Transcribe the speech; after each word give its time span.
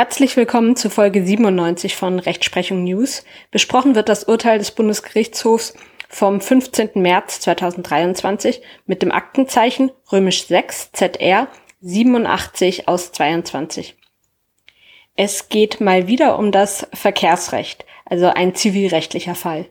Herzlich 0.00 0.34
willkommen 0.38 0.76
zu 0.76 0.88
Folge 0.88 1.22
97 1.22 1.94
von 1.94 2.20
Rechtsprechung 2.20 2.84
News. 2.84 3.22
Besprochen 3.50 3.94
wird 3.94 4.08
das 4.08 4.24
Urteil 4.24 4.56
des 4.56 4.70
Bundesgerichtshofs 4.70 5.74
vom 6.08 6.40
15. 6.40 6.92
März 6.94 7.40
2023 7.40 8.62
mit 8.86 9.02
dem 9.02 9.12
Aktenzeichen 9.12 9.90
römisch 10.10 10.46
6 10.46 10.92
ZR 10.92 11.48
87 11.82 12.88
aus 12.88 13.12
22. 13.12 13.94
Es 15.16 15.50
geht 15.50 15.82
mal 15.82 16.06
wieder 16.06 16.38
um 16.38 16.50
das 16.50 16.88
Verkehrsrecht, 16.94 17.84
also 18.06 18.28
ein 18.28 18.54
zivilrechtlicher 18.54 19.34
Fall. 19.34 19.66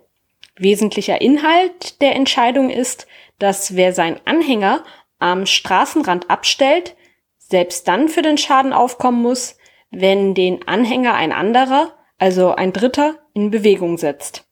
Wesentlicher 0.55 1.21
Inhalt 1.21 2.01
der 2.01 2.15
Entscheidung 2.15 2.69
ist, 2.69 3.07
dass 3.39 3.75
wer 3.75 3.93
seinen 3.93 4.21
Anhänger 4.25 4.83
am 5.17 5.47
Straßenrand 5.47 6.29
abstellt, 6.29 6.95
selbst 7.39 7.87
dann 7.87 8.09
für 8.09 8.21
den 8.21 8.37
Schaden 8.37 8.73
aufkommen 8.73 9.23
muss, 9.23 9.55
wenn 9.91 10.33
den 10.33 10.67
Anhänger 10.67 11.15
ein 11.15 11.31
anderer, 11.31 11.91
also 12.17 12.53
ein 12.53 12.73
Dritter, 12.73 13.15
in 13.33 13.51
Bewegung 13.51 13.97
setzt. 13.97 14.45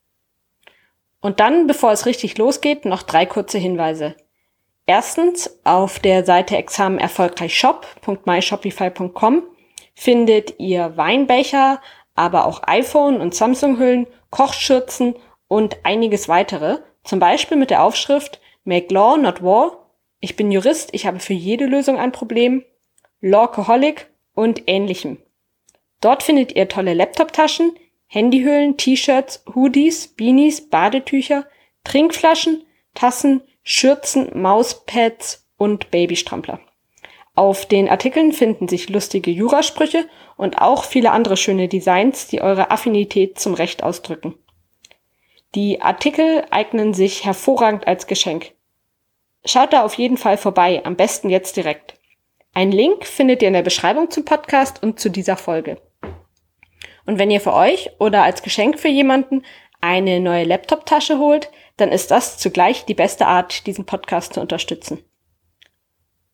Und 1.21 1.39
dann, 1.39 1.67
bevor 1.67 1.91
es 1.91 2.05
richtig 2.05 2.37
losgeht, 2.37 2.85
noch 2.85 3.03
drei 3.03 3.25
kurze 3.25 3.57
Hinweise. 3.57 4.15
Erstens, 4.85 5.59
auf 5.65 5.99
der 5.99 6.23
Seite 6.23 6.55
Examen 6.55 6.97
erfolgreich 6.97 7.57
shop.myshopify.com 7.57 9.43
findet 9.93 10.59
ihr 10.59 10.95
Weinbecher, 10.95 11.81
aber 12.15 12.45
auch 12.45 12.61
iPhone 12.65 13.19
und 13.19 13.35
Samsung-Hüllen, 13.35 14.07
Kochschürzen 14.29 15.15
und 15.47 15.77
einiges 15.83 16.29
weitere, 16.29 16.77
zum 17.03 17.19
Beispiel 17.19 17.57
mit 17.57 17.69
der 17.69 17.83
Aufschrift 17.83 18.39
Make 18.63 18.93
Law, 18.93 19.17
not 19.17 19.43
War. 19.43 19.91
Ich 20.19 20.35
bin 20.35 20.51
Jurist, 20.51 20.89
ich 20.93 21.05
habe 21.05 21.19
für 21.19 21.33
jede 21.33 21.65
Lösung 21.65 21.97
ein 21.97 22.11
Problem. 22.11 22.63
Lawcoholic 23.21 24.09
und 24.33 24.63
ähnlichem. 24.67 25.17
Dort 26.01 26.23
findet 26.23 26.55
ihr 26.55 26.67
tolle 26.67 26.93
Laptoptaschen, 26.93 27.75
Handyhüllen, 28.07 28.77
T-Shirts, 28.77 29.43
Hoodies, 29.53 30.09
Beanies, 30.09 30.69
Badetücher, 30.69 31.45
Trinkflaschen, 31.83 32.63
Tassen, 32.93 33.41
Schürzen, 33.63 34.39
Mauspads 34.39 35.47
und 35.57 35.91
Babystrampler. 35.91 36.59
Auf 37.35 37.67
den 37.67 37.87
Artikeln 37.89 38.33
finden 38.33 38.67
sich 38.67 38.89
lustige 38.89 39.29
Jurasprüche 39.29 40.07
und 40.37 40.59
auch 40.59 40.83
viele 40.83 41.11
andere 41.11 41.37
schöne 41.37 41.67
Designs, 41.67 42.27
die 42.27 42.41
eure 42.41 42.71
Affinität 42.71 43.37
zum 43.37 43.53
Recht 43.53 43.83
ausdrücken. 43.83 44.35
Die 45.53 45.81
Artikel 45.81 46.45
eignen 46.49 46.93
sich 46.93 47.25
hervorragend 47.25 47.87
als 47.87 48.07
Geschenk. 48.07 48.53
Schaut 49.45 49.71
da 49.71 49.83
auf 49.83 49.93
jeden 49.95 50.17
Fall 50.17 50.37
vorbei, 50.37 50.81
am 50.83 50.95
besten 50.95 51.29
jetzt 51.29 51.57
direkt. 51.57 51.99
Ein 52.53 52.71
Link 52.71 53.05
findet 53.05 53.41
ihr 53.41 53.49
in 53.49 53.53
der 53.53 53.61
Beschreibung 53.61 54.09
zum 54.09 54.25
Podcast 54.25 54.81
und 54.81 54.99
zu 54.99 55.09
dieser 55.09 55.37
Folge. 55.37 55.77
Und 57.07 57.17
wenn 57.17 57.31
ihr 57.31 57.41
für 57.41 57.53
euch 57.53 57.89
oder 57.99 58.21
als 58.23 58.43
Geschenk 58.43 58.79
für 58.79 58.89
jemanden 58.89 59.43
eine 59.81 60.19
neue 60.19 60.43
Laptop-Tasche 60.43 61.17
holt, 61.17 61.49
dann 61.77 61.91
ist 61.91 62.11
das 62.11 62.37
zugleich 62.37 62.85
die 62.85 62.93
beste 62.93 63.25
Art, 63.25 63.65
diesen 63.65 63.85
Podcast 63.85 64.33
zu 64.33 64.41
unterstützen. 64.41 64.99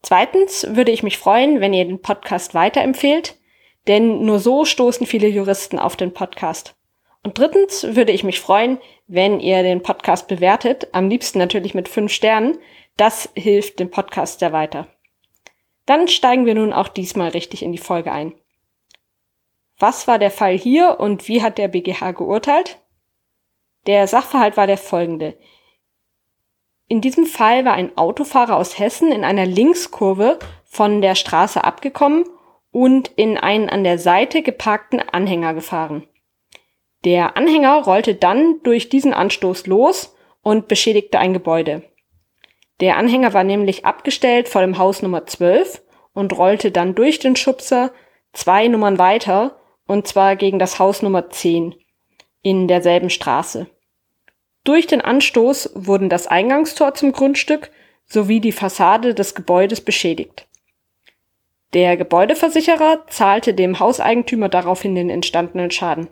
Zweitens 0.01 0.67
würde 0.71 0.91
ich 0.91 1.03
mich 1.03 1.17
freuen, 1.17 1.61
wenn 1.61 1.73
ihr 1.73 1.85
den 1.85 2.01
Podcast 2.01 2.55
weiterempfehlt, 2.55 3.37
denn 3.87 4.25
nur 4.25 4.39
so 4.39 4.65
stoßen 4.65 5.05
viele 5.05 5.27
Juristen 5.27 5.77
auf 5.77 5.95
den 5.95 6.11
Podcast. 6.11 6.75
Und 7.23 7.37
drittens 7.37 7.83
würde 7.95 8.11
ich 8.11 8.23
mich 8.23 8.39
freuen, 8.41 8.79
wenn 9.07 9.39
ihr 9.39 9.63
den 9.63 9.83
Podcast 9.83 10.27
bewertet, 10.27 10.87
am 10.91 11.07
liebsten 11.07 11.37
natürlich 11.37 11.73
mit 11.73 11.87
fünf 11.87 12.11
Sternen. 12.11 12.57
Das 12.97 13.29
hilft 13.35 13.79
dem 13.79 13.91
Podcast 13.91 14.39
sehr 14.39 14.51
weiter. 14.51 14.87
Dann 15.85 16.07
steigen 16.07 16.45
wir 16.45 16.55
nun 16.55 16.73
auch 16.73 16.87
diesmal 16.87 17.29
richtig 17.29 17.61
in 17.61 17.71
die 17.71 17.77
Folge 17.77 18.11
ein. 18.11 18.33
Was 19.79 20.07
war 20.07 20.19
der 20.19 20.31
Fall 20.31 20.57
hier 20.57 20.99
und 20.99 21.27
wie 21.27 21.41
hat 21.41 21.57
der 21.57 21.67
BGH 21.67 22.11
geurteilt? 22.11 22.79
Der 23.85 24.07
Sachverhalt 24.07 24.55
war 24.55 24.67
der 24.67 24.77
folgende. 24.77 25.37
In 26.87 27.01
diesem 27.01 27.25
Fall 27.25 27.65
war 27.65 27.73
ein 27.73 27.97
Autofahrer 27.97 28.55
aus 28.55 28.77
Hessen 28.77 29.11
in 29.11 29.23
einer 29.23 29.45
Linkskurve 29.45 30.39
von 30.63 31.01
der 31.01 31.15
Straße 31.15 31.63
abgekommen 31.63 32.25
und 32.71 33.09
in 33.15 33.37
einen 33.37 33.69
an 33.69 33.83
der 33.83 33.99
Seite 33.99 34.41
geparkten 34.41 34.99
Anhänger 34.99 35.53
gefahren. 35.53 36.07
Der 37.03 37.35
Anhänger 37.35 37.83
rollte 37.83 38.15
dann 38.15 38.61
durch 38.63 38.89
diesen 38.89 39.13
Anstoß 39.13 39.67
los 39.67 40.15
und 40.41 40.67
beschädigte 40.67 41.19
ein 41.19 41.33
Gebäude. 41.33 41.83
Der 42.79 42.97
Anhänger 42.97 43.33
war 43.33 43.43
nämlich 43.43 43.85
abgestellt 43.85 44.47
vor 44.47 44.61
dem 44.61 44.77
Haus 44.77 45.01
Nummer 45.01 45.25
12 45.25 45.81
und 46.13 46.37
rollte 46.37 46.71
dann 46.71 46.95
durch 46.95 47.19
den 47.19 47.35
Schubser 47.35 47.91
zwei 48.33 48.67
Nummern 48.67 48.97
weiter 48.97 49.59
und 49.93 50.07
zwar 50.07 50.35
gegen 50.35 50.57
das 50.57 50.79
Haus 50.79 51.03
Nummer 51.03 51.29
10 51.29 51.75
in 52.41 52.67
derselben 52.67 53.11
Straße. 53.11 53.67
Durch 54.63 54.87
den 54.87 55.01
Anstoß 55.01 55.71
wurden 55.75 56.09
das 56.09 56.25
Eingangstor 56.25 56.95
zum 56.95 57.11
Grundstück 57.11 57.69
sowie 58.07 58.39
die 58.39 58.51
Fassade 58.51 59.13
des 59.13 59.35
Gebäudes 59.35 59.81
beschädigt. 59.81 60.47
Der 61.75 61.95
Gebäudeversicherer 61.95 63.05
zahlte 63.07 63.53
dem 63.53 63.79
Hauseigentümer 63.79 64.49
daraufhin 64.49 64.95
den 64.95 65.11
entstandenen 65.11 65.69
Schaden. 65.69 66.07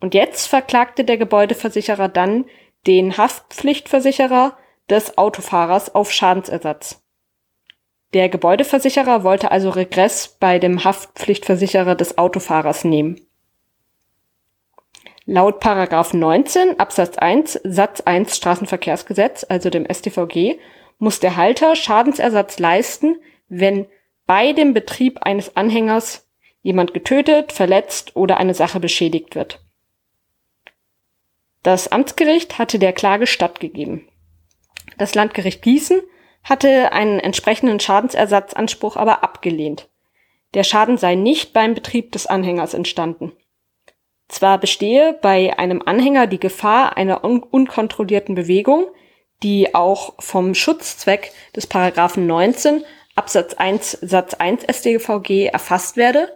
Und 0.00 0.14
jetzt 0.14 0.46
verklagte 0.46 1.04
der 1.04 1.16
Gebäudeversicherer 1.16 2.08
dann 2.08 2.44
den 2.86 3.16
Haftpflichtversicherer 3.16 4.56
des 4.88 5.18
Autofahrers 5.18 5.92
auf 5.96 6.12
Schadensersatz. 6.12 7.04
Der 8.14 8.28
Gebäudeversicherer 8.28 9.24
wollte 9.24 9.50
also 9.50 9.70
Regress 9.70 10.36
bei 10.38 10.58
dem 10.58 10.84
Haftpflichtversicherer 10.84 11.94
des 11.94 12.18
Autofahrers 12.18 12.84
nehmen. 12.84 13.20
Laut 15.24 15.58
Paragraph 15.58 16.14
19 16.14 16.78
Absatz 16.78 17.18
1 17.18 17.60
Satz 17.64 18.00
1 18.00 18.36
Straßenverkehrsgesetz, 18.36 19.44
also 19.48 19.70
dem 19.70 19.86
StVG, 19.92 20.58
muss 20.98 21.18
der 21.18 21.36
Halter 21.36 21.74
Schadensersatz 21.74 22.60
leisten, 22.60 23.16
wenn 23.48 23.86
bei 24.26 24.52
dem 24.52 24.72
Betrieb 24.72 25.18
eines 25.22 25.56
Anhängers 25.56 26.28
jemand 26.62 26.94
getötet, 26.94 27.52
verletzt 27.52 28.14
oder 28.14 28.38
eine 28.38 28.54
Sache 28.54 28.80
beschädigt 28.80 29.34
wird. 29.34 29.60
Das 31.62 31.90
Amtsgericht 31.90 32.58
hatte 32.58 32.78
der 32.78 32.92
Klage 32.92 33.26
stattgegeben. 33.26 34.08
Das 34.98 35.16
Landgericht 35.16 35.62
Gießen 35.62 36.00
hatte 36.46 36.92
einen 36.92 37.18
entsprechenden 37.18 37.80
Schadensersatzanspruch 37.80 38.96
aber 38.96 39.24
abgelehnt. 39.24 39.88
Der 40.54 40.62
Schaden 40.62 40.96
sei 40.96 41.16
nicht 41.16 41.52
beim 41.52 41.74
Betrieb 41.74 42.12
des 42.12 42.26
Anhängers 42.26 42.72
entstanden. 42.72 43.32
Zwar 44.28 44.58
bestehe 44.58 45.12
bei 45.20 45.58
einem 45.58 45.82
Anhänger 45.84 46.26
die 46.26 46.40
Gefahr 46.40 46.96
einer 46.96 47.24
un 47.24 47.42
unkontrollierten 47.42 48.36
Bewegung, 48.36 48.86
die 49.42 49.74
auch 49.74 50.14
vom 50.20 50.54
Schutzzweck 50.54 51.32
des 51.54 51.66
Paragraphen 51.66 52.26
19 52.26 52.84
Absatz 53.16 53.54
1 53.54 53.98
Satz 54.02 54.34
1 54.34 54.64
StGVG 54.70 55.46
erfasst 55.46 55.96
werde. 55.96 56.32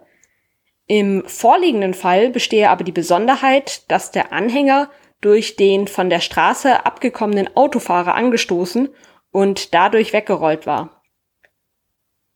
Im 0.87 1.25
vorliegenden 1.27 1.95
Fall 1.95 2.31
bestehe 2.31 2.69
aber 2.69 2.83
die 2.83 2.93
Besonderheit, 2.93 3.91
dass 3.91 4.11
der 4.11 4.33
Anhänger 4.33 4.91
durch 5.21 5.55
den 5.55 5.87
von 5.87 6.11
der 6.11 6.21
Straße 6.21 6.85
abgekommenen 6.85 7.55
Autofahrer 7.57 8.15
angestoßen 8.15 8.89
und 9.31 9.75
dadurch 9.75 10.13
weggerollt 10.13 10.67
war. 10.67 11.03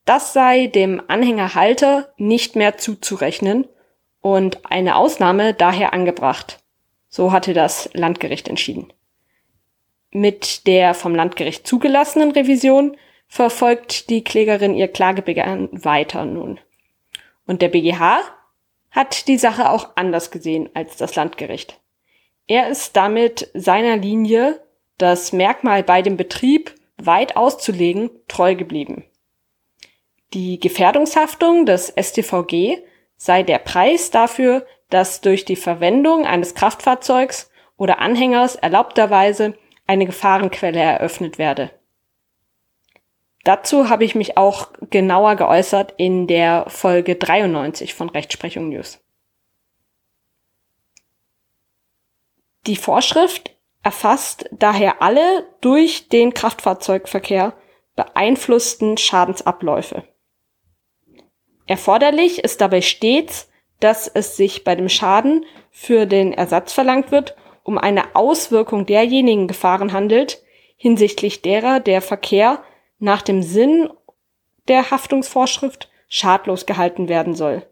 Das 0.04 0.32
sei 0.32 0.66
dem 0.66 1.02
Anhängerhalter 1.08 2.12
nicht 2.16 2.56
mehr 2.56 2.76
zuzurechnen 2.76 3.66
und 4.20 4.70
eine 4.70 4.96
Ausnahme 4.96 5.54
daher 5.54 5.92
angebracht. 5.92 6.62
So 7.08 7.32
hatte 7.32 7.54
das 7.54 7.88
Landgericht 7.94 8.48
entschieden. 8.48 8.92
Mit 10.10 10.66
der 10.66 10.94
vom 10.94 11.14
Landgericht 11.14 11.66
zugelassenen 11.66 12.30
Revision 12.32 12.96
verfolgt 13.26 14.10
die 14.10 14.22
Klägerin 14.22 14.74
ihr 14.74 14.88
Klagebegehren 14.88 15.68
weiter 15.72 16.24
nun. 16.24 16.60
Und 17.46 17.62
der 17.62 17.68
BGH 17.68 18.20
hat 18.90 19.26
die 19.26 19.38
Sache 19.38 19.70
auch 19.70 19.96
anders 19.96 20.30
gesehen 20.30 20.70
als 20.74 20.96
das 20.96 21.16
Landgericht. 21.16 21.80
Er 22.46 22.68
ist 22.68 22.96
damit 22.96 23.50
seiner 23.54 23.96
Linie, 23.96 24.62
das 24.98 25.32
Merkmal 25.32 25.82
bei 25.82 26.02
dem 26.02 26.16
Betrieb 26.16 26.74
weit 26.96 27.36
auszulegen, 27.36 28.10
treu 28.28 28.54
geblieben. 28.54 29.04
Die 30.32 30.58
Gefährdungshaftung 30.58 31.66
des 31.66 31.92
StVG 31.98 32.82
sei 33.16 33.42
der 33.42 33.58
Preis 33.58 34.10
dafür, 34.10 34.66
dass 34.90 35.20
durch 35.20 35.44
die 35.44 35.56
Verwendung 35.56 36.26
eines 36.26 36.54
Kraftfahrzeugs 36.54 37.50
oder 37.76 38.00
Anhängers 38.00 38.56
erlaubterweise 38.56 39.56
eine 39.86 40.06
Gefahrenquelle 40.06 40.80
eröffnet 40.80 41.38
werde. 41.38 41.70
Dazu 43.44 43.90
habe 43.90 44.04
ich 44.04 44.14
mich 44.14 44.38
auch 44.38 44.70
genauer 44.90 45.36
geäußert 45.36 45.94
in 45.98 46.26
der 46.26 46.64
Folge 46.68 47.16
93 47.16 47.92
von 47.92 48.08
Rechtsprechung 48.08 48.70
News. 48.70 49.00
Die 52.66 52.76
Vorschrift 52.76 53.53
erfasst 53.84 54.48
daher 54.50 55.02
alle 55.02 55.46
durch 55.60 56.08
den 56.08 56.34
Kraftfahrzeugverkehr 56.34 57.52
beeinflussten 57.94 58.96
Schadensabläufe. 58.96 60.02
Erforderlich 61.66 62.42
ist 62.42 62.60
dabei 62.60 62.80
stets, 62.80 63.48
dass 63.80 64.08
es 64.08 64.36
sich 64.36 64.64
bei 64.64 64.74
dem 64.74 64.88
Schaden 64.88 65.44
für 65.70 66.06
den 66.06 66.32
Ersatz 66.32 66.72
verlangt 66.72 67.12
wird, 67.12 67.36
um 67.62 67.78
eine 67.78 68.14
Auswirkung 68.16 68.86
derjenigen 68.86 69.48
Gefahren 69.48 69.92
handelt, 69.92 70.42
hinsichtlich 70.76 71.42
derer 71.42 71.80
der 71.80 72.02
Verkehr 72.02 72.62
nach 72.98 73.22
dem 73.22 73.42
Sinn 73.42 73.90
der 74.68 74.90
Haftungsvorschrift 74.90 75.90
schadlos 76.08 76.66
gehalten 76.66 77.08
werden 77.08 77.34
soll. 77.34 77.66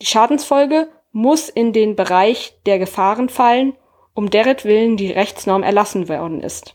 Die 0.00 0.06
Schadensfolge 0.06 0.88
muss 1.12 1.48
in 1.48 1.72
den 1.72 1.96
Bereich 1.96 2.54
der 2.66 2.78
Gefahren 2.78 3.28
fallen, 3.28 3.76
um 4.18 4.30
deretwillen 4.30 4.96
die 4.96 5.12
Rechtsnorm 5.12 5.62
erlassen 5.62 6.08
worden 6.08 6.42
ist. 6.42 6.74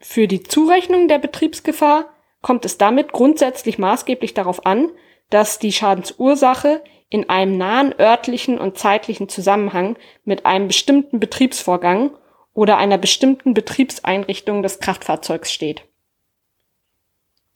Für 0.00 0.26
die 0.26 0.42
Zurechnung 0.42 1.06
der 1.06 1.20
Betriebsgefahr 1.20 2.12
kommt 2.42 2.64
es 2.64 2.78
damit 2.78 3.12
grundsätzlich 3.12 3.78
maßgeblich 3.78 4.34
darauf 4.34 4.66
an, 4.66 4.90
dass 5.30 5.60
die 5.60 5.70
Schadensursache 5.70 6.82
in 7.10 7.28
einem 7.30 7.58
nahen 7.58 7.94
örtlichen 7.96 8.58
und 8.58 8.76
zeitlichen 8.76 9.28
Zusammenhang 9.28 9.96
mit 10.24 10.46
einem 10.46 10.66
bestimmten 10.66 11.20
Betriebsvorgang 11.20 12.10
oder 12.54 12.76
einer 12.76 12.98
bestimmten 12.98 13.54
Betriebseinrichtung 13.54 14.64
des 14.64 14.80
Kraftfahrzeugs 14.80 15.52
steht. 15.52 15.84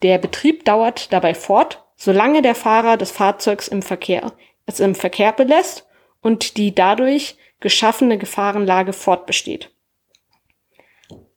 Der 0.01 0.17
Betrieb 0.17 0.63
dauert 0.63 1.11
dabei 1.11 1.33
fort, 1.33 1.83
solange 1.97 2.41
der 2.41 2.55
Fahrer 2.55 2.95
des 2.95 3.11
Fahrzeugs 3.11 3.67
im 3.67 3.81
Verkehr, 3.81 4.31
es 4.65 4.79
im 4.79 4.95
Verkehr 4.95 5.33
belässt 5.33 5.85
und 6.21 6.55
die 6.55 6.73
dadurch 6.73 7.35
geschaffene 7.59 8.17
Gefahrenlage 8.17 8.93
fortbesteht. 8.93 9.71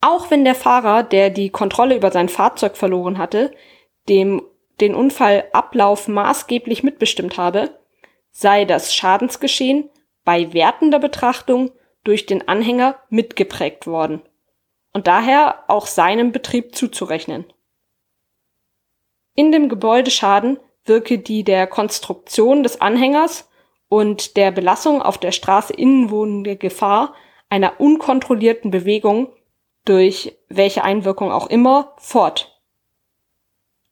Auch 0.00 0.30
wenn 0.30 0.44
der 0.44 0.54
Fahrer, 0.54 1.02
der 1.02 1.30
die 1.30 1.50
Kontrolle 1.50 1.96
über 1.96 2.10
sein 2.10 2.28
Fahrzeug 2.28 2.76
verloren 2.76 3.18
hatte, 3.18 3.52
dem 4.08 4.42
den 4.80 4.94
Unfallablauf 4.94 6.08
maßgeblich 6.08 6.82
mitbestimmt 6.82 7.36
habe, 7.36 7.78
sei 8.30 8.64
das 8.64 8.94
Schadensgeschehen 8.94 9.90
bei 10.24 10.52
wertender 10.52 10.98
Betrachtung 10.98 11.70
durch 12.04 12.26
den 12.26 12.48
Anhänger 12.48 12.96
mitgeprägt 13.10 13.86
worden 13.86 14.22
und 14.92 15.06
daher 15.06 15.64
auch 15.68 15.86
seinem 15.86 16.32
Betrieb 16.32 16.74
zuzurechnen. 16.74 17.44
In 19.34 19.52
dem 19.52 19.68
Gebäudeschaden 19.68 20.58
wirke 20.84 21.18
die 21.18 21.44
der 21.44 21.66
Konstruktion 21.66 22.62
des 22.62 22.80
Anhängers 22.80 23.48
und 23.92 24.38
der 24.38 24.52
Belassung 24.52 25.02
auf 25.02 25.18
der 25.18 25.32
Straße 25.32 25.74
innenwohnende 25.74 26.56
Gefahr 26.56 27.12
einer 27.50 27.78
unkontrollierten 27.78 28.70
Bewegung 28.70 29.28
durch 29.84 30.34
welche 30.48 30.82
Einwirkung 30.82 31.30
auch 31.30 31.46
immer 31.50 31.92
fort. 31.98 32.58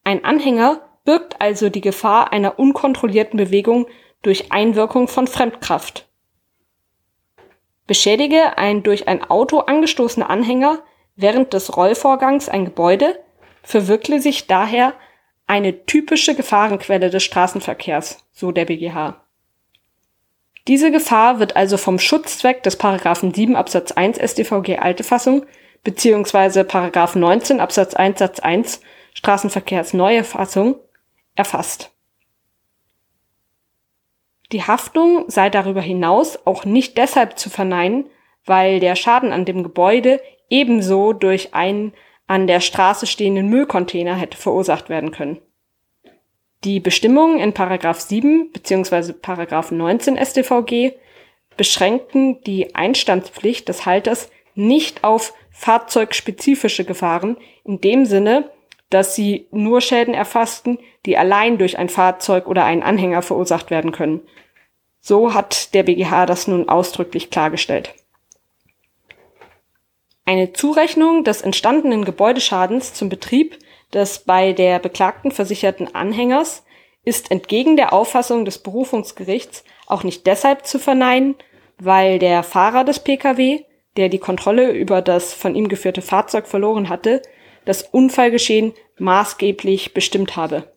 Ein 0.03 0.25
Anhänger 0.25 0.81
birgt 1.05 1.39
also 1.43 1.69
die 1.69 1.83
Gefahr 1.83 2.33
einer 2.33 2.59
unkontrollierten 2.59 3.37
Bewegung 3.37 3.89
durch 4.23 4.51
Einwirkung 4.53 5.07
von 5.07 5.27
Fremdkraft. 5.27 6.09
Beschädige 7.87 8.57
ein 8.57 8.83
durch 8.83 9.07
ein 9.07 9.23
Auto 9.23 9.59
angestoßener 9.59 10.31
Anhänger 10.31 10.79
während 11.15 11.53
des 11.53 11.77
Rollvorgangs 11.77 12.49
ein 12.49 12.65
Gebäude, 12.65 13.23
verwirkle 13.63 14.19
sich 14.19 14.47
daher 14.47 14.95
eine 15.47 15.85
typische 15.85 16.35
Gefahrenquelle 16.35 17.11
des 17.11 17.23
Straßenverkehrs, 17.23 18.27
so 18.33 18.51
der 18.51 18.65
BGH. 18.65 19.20
Diese 20.69 20.91
Gefahr 20.91 21.39
wird 21.39 21.57
also 21.57 21.77
vom 21.77 21.99
Schutzzweck 21.99 22.63
des 22.63 22.77
Paragraphen 22.77 23.33
7 23.33 23.57
Absatz 23.57 23.93
1 23.93 24.19
StVG 24.19 24.79
alte 24.79 25.05
Fassung 25.05 25.47
Paragraph 25.83 27.15
19 27.15 27.61
Absatz 27.61 27.95
1 27.95 28.19
Satz 28.19 28.41
1 28.41 28.81
Straßenverkehrs 29.15 29.95
neue 29.95 30.25
Fassung 30.25 30.77
erfasst. 31.35 31.91
Die 34.53 34.65
Haftung 34.65 35.25
sei 35.29 35.49
darüber 35.49 35.81
hinaus 35.81 36.39
auch 36.45 36.65
nicht 36.65 36.99
deshalb 36.99 37.39
zu 37.39 37.51
verneinen, 37.51 38.07
weil 38.45 38.81
der 38.81 38.97
Schaden 38.97 39.33
an 39.33 39.45
dem 39.45 39.63
Gebäude 39.63 40.21
ebenso 40.49 41.13
durch 41.13 41.55
einen 41.55 41.93
an 42.27 42.47
der 42.47 42.61
Straße 42.61 43.07
stehenden 43.07 43.49
Müllcontainer 43.49 44.15
hätte 44.15 44.37
verursacht 44.37 44.89
werden 44.89 45.13
können. 45.13 45.41
Die 46.65 46.79
Bestimmungen 46.79 47.39
in 47.39 47.55
Paragraph 47.55 48.01
7 48.01 48.51
bzw. 48.53 49.15
Paragraph 49.15 49.71
19 49.71 50.19
StVG 50.19 50.93
beschränken 51.57 52.43
die 52.43 52.75
Einstandspflicht 52.75 53.69
des 53.69 53.87
Halters 53.87 54.31
nicht 54.55 55.03
auf 55.03 55.33
fahrzeugspezifische 55.53 56.85
Gefahren 56.85 57.39
in 57.65 57.81
dem 57.81 58.05
Sinne, 58.05 58.51
dass 58.91 59.15
sie 59.15 59.47
nur 59.51 59.81
Schäden 59.81 60.13
erfassten, 60.13 60.79
die 61.07 61.17
allein 61.17 61.57
durch 61.57 61.79
ein 61.79 61.89
Fahrzeug 61.89 62.47
oder 62.47 62.65
einen 62.65 62.83
Anhänger 62.83 63.23
verursacht 63.23 63.71
werden 63.71 63.93
können. 63.93 64.21
So 65.01 65.33
hat 65.33 65.73
der 65.73 65.85
BGH 65.85 66.27
das 66.27 66.47
nun 66.47 66.69
ausdrücklich 66.69 67.31
klargestellt. 67.31 67.95
Eine 70.27 70.53
Zurechnung 70.53 71.25
des 71.25 71.41
entstandenen 71.41 72.05
Gebäudeschadens 72.05 72.93
zum 72.93 73.09
Betrieb 73.09 73.59
des 73.93 74.21
bei 74.21 74.53
der 74.53 74.79
Beklagten 74.79 75.31
versicherten 75.31 75.95
Anhängers 75.95 76.65
ist 77.05 77.31
entgegen 77.31 77.77
der 77.77 77.93
Auffassung 77.93 78.45
des 78.45 78.59
Berufungsgerichts 78.59 79.65
auch 79.87 80.05
nicht 80.05 80.27
deshalb 80.27 80.67
zu 80.67 80.79
verneinen, 80.79 81.35
weil 81.79 82.19
der 82.19 82.43
Fahrer 82.43 82.85
des 82.85 83.01
Pkw, 83.01 83.65
der 83.97 84.09
die 84.09 84.19
Kontrolle 84.19 84.71
über 84.73 85.03
das 85.03 85.33
von 85.33 85.55
ihm 85.55 85.69
geführte 85.69 86.03
Fahrzeug 86.03 86.47
verloren 86.47 86.89
hatte, 86.89 87.23
das 87.65 87.83
Unfallgeschehen 87.83 88.73
maßgeblich 88.99 89.95
bestimmt 89.95 90.37
habe. 90.37 90.73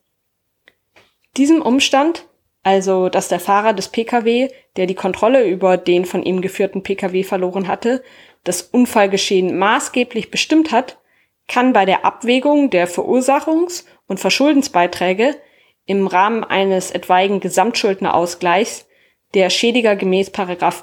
Diesem 1.37 1.61
Umstand, 1.61 2.27
also 2.63 3.09
dass 3.09 3.27
der 3.27 3.39
Fahrer 3.39 3.73
des 3.73 3.89
Pkw, 3.89 4.49
der 4.77 4.87
die 4.87 4.95
Kontrolle 4.95 5.45
über 5.45 5.77
den 5.77 6.05
von 6.05 6.23
ihm 6.23 6.41
geführten 6.41 6.83
Pkw 6.83 7.23
verloren 7.23 7.67
hatte, 7.67 8.03
das 8.43 8.61
Unfallgeschehen 8.61 9.57
maßgeblich 9.57 10.31
bestimmt 10.31 10.71
hat, 10.71 10.97
kann 11.47 11.73
bei 11.73 11.85
der 11.85 12.05
Abwägung 12.05 12.69
der 12.69 12.87
Verursachungs- 12.87 13.85
und 14.07 14.19
Verschuldensbeiträge 14.19 15.35
im 15.85 16.07
Rahmen 16.07 16.43
eines 16.43 16.91
etwaigen 16.91 17.39
Gesamtschuldnerausgleichs 17.39 18.87
der 19.33 19.49
Schädiger 19.49 19.95
gemäß 19.95 20.31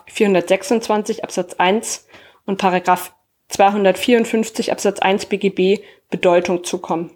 426 0.06 1.24
Absatz 1.24 1.54
1 1.54 2.06
und 2.46 2.60
254 2.60 4.72
Absatz 4.72 4.98
1 4.98 5.26
BGB 5.26 5.82
Bedeutung 6.10 6.64
zukommen. 6.64 7.12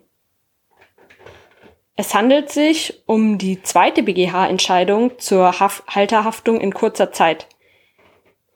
Es 1.96 2.14
handelt 2.14 2.50
sich 2.50 3.02
um 3.06 3.38
die 3.38 3.62
zweite 3.62 4.02
BGH-Entscheidung 4.02 5.18
zur 5.18 5.60
Halterhaftung 5.60 6.60
in 6.60 6.74
kurzer 6.74 7.12
Zeit. 7.12 7.46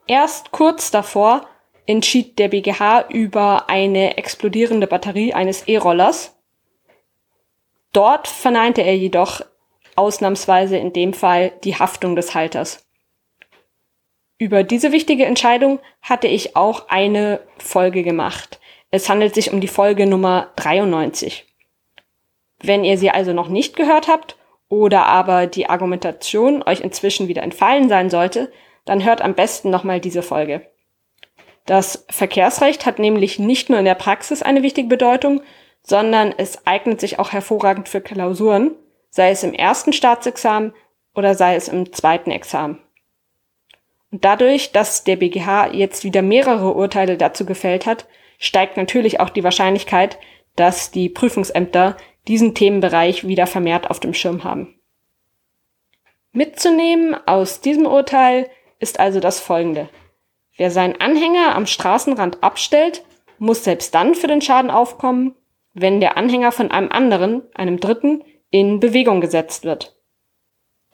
Erst 0.07 0.51
kurz 0.51 0.91
davor 0.91 1.47
entschied 1.89 2.37
der 2.37 2.49
BGH 2.49 3.09
über 3.09 3.67
eine 3.67 4.17
explodierende 4.17 4.85
Batterie 4.85 5.33
eines 5.33 5.67
E-Rollers. 5.67 6.37
Dort 7.93 8.27
verneinte 8.27 8.81
er 8.83 8.95
jedoch 8.95 9.41
ausnahmsweise 9.95 10.77
in 10.77 10.93
dem 10.93 11.13
Fall 11.13 11.51
die 11.63 11.75
Haftung 11.75 12.15
des 12.15 12.35
Halters. 12.35 12.85
Über 14.37 14.63
diese 14.63 14.91
wichtige 14.91 15.25
Entscheidung 15.25 15.79
hatte 16.01 16.27
ich 16.27 16.55
auch 16.55 16.89
eine 16.89 17.41
Folge 17.57 18.03
gemacht. 18.03 18.59
Es 18.91 19.09
handelt 19.09 19.33
sich 19.33 19.51
um 19.51 19.59
die 19.59 19.67
Folge 19.67 20.05
Nummer 20.05 20.51
93. 20.57 21.47
Wenn 22.61 22.83
ihr 22.83 22.99
sie 22.99 23.09
also 23.09 23.33
noch 23.33 23.49
nicht 23.49 23.75
gehört 23.75 24.07
habt 24.07 24.37
oder 24.69 25.07
aber 25.07 25.47
die 25.47 25.67
Argumentation 25.67 26.61
euch 26.61 26.81
inzwischen 26.81 27.27
wieder 27.27 27.41
entfallen 27.41 27.89
sein 27.89 28.11
sollte, 28.11 28.51
dann 28.85 29.03
hört 29.03 29.21
am 29.21 29.33
besten 29.33 29.71
nochmal 29.71 29.99
diese 29.99 30.21
Folge. 30.21 30.67
Das 31.69 32.03
Verkehrsrecht 32.09 32.87
hat 32.87 32.97
nämlich 32.97 33.37
nicht 33.37 33.69
nur 33.69 33.77
in 33.77 33.85
der 33.85 33.93
Praxis 33.93 34.41
eine 34.41 34.63
wichtige 34.63 34.87
Bedeutung, 34.87 35.43
sondern 35.83 36.33
es 36.35 36.65
eignet 36.65 36.99
sich 36.99 37.19
auch 37.19 37.31
hervorragend 37.31 37.87
für 37.87 38.01
Klausuren, 38.01 38.71
sei 39.11 39.29
es 39.29 39.43
im 39.43 39.53
ersten 39.53 39.93
Staatsexamen 39.93 40.73
oder 41.13 41.35
sei 41.35 41.53
es 41.53 41.67
im 41.67 41.93
zweiten 41.93 42.31
Examen. 42.31 42.79
Und 44.11 44.25
dadurch, 44.25 44.71
dass 44.71 45.03
der 45.03 45.17
BGH 45.17 45.67
jetzt 45.73 46.03
wieder 46.03 46.23
mehrere 46.23 46.73
Urteile 46.73 47.17
dazu 47.17 47.45
gefällt 47.45 47.85
hat, 47.85 48.07
steigt 48.39 48.75
natürlich 48.75 49.19
auch 49.19 49.29
die 49.29 49.43
Wahrscheinlichkeit, 49.43 50.17
dass 50.55 50.89
die 50.89 51.07
Prüfungsämter 51.07 51.97
diesen 52.27 52.55
Themenbereich 52.55 53.27
wieder 53.27 53.45
vermehrt 53.45 53.91
auf 53.91 53.99
dem 53.99 54.15
Schirm 54.15 54.43
haben. 54.43 54.79
Mitzunehmen 56.31 57.15
aus 57.27 57.61
diesem 57.61 57.85
Urteil 57.85 58.49
ist 58.79 58.99
also 58.99 59.19
das 59.19 59.39
folgende. 59.39 59.87
Wer 60.59 60.69
seinen 60.71 60.99
Anhänger 60.99 61.55
am 61.55 61.65
Straßenrand 61.65 62.43
abstellt, 62.43 63.05
muss 63.37 63.63
selbst 63.63 63.95
dann 63.95 64.13
für 64.13 64.27
den 64.27 64.41
Schaden 64.41 64.69
aufkommen, 64.69 65.33
wenn 65.73 66.01
der 66.01 66.17
Anhänger 66.17 66.51
von 66.51 66.69
einem 66.69 66.91
anderen, 66.91 67.43
einem 67.55 67.79
Dritten, 67.79 68.25
in 68.49 68.81
Bewegung 68.81 69.21
gesetzt 69.21 69.63
wird. 69.63 69.95